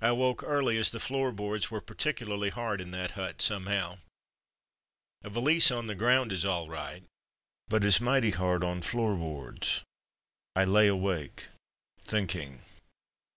[0.00, 2.90] The Old Guard 79 I awoke early, as the floor boards were particularly hard in
[2.90, 3.98] that hut, somehow.
[5.22, 7.04] A valise on the ground is all right,
[7.68, 9.82] but is mighty hard on floor boards.
[10.56, 11.46] I lay awake,
[12.02, 12.64] thinking.